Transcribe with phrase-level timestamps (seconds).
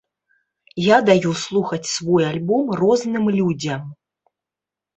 [0.83, 3.81] Я даю слухаць свой альбом розным людзям.